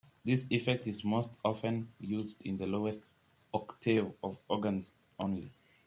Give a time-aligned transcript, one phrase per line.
[0.25, 3.13] This effect is most often used in the lowest
[3.53, 4.87] octave of the organ
[5.19, 5.51] only.